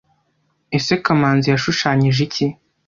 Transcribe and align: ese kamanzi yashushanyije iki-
ese 0.77 0.93
kamanzi 1.03 1.47
yashushanyije 1.53 2.19
iki- 2.27 2.45